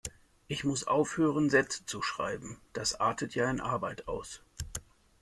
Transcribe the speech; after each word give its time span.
Ich 0.47 0.63
muss 0.63 0.85
aufhören 0.87 1.51
Sätze 1.51 1.85
zu 1.85 2.01
schreiben, 2.01 2.59
das 2.73 2.99
artet 2.99 3.35
ja 3.35 3.47
in 3.51 3.61
Arbeit 3.61 4.07
aus. 4.07 4.41